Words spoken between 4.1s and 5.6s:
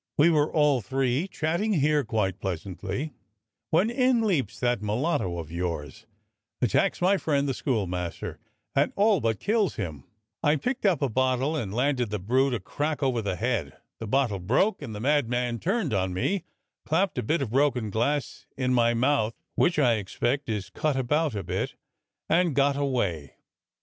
leaps that mulatto of